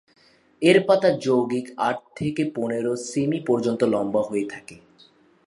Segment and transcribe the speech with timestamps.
[0.61, 4.75] এর পাতা যৌগিক, আট থেকে পনেরো সেমি পর্যন্ত লম্বা হয়ে থাকে।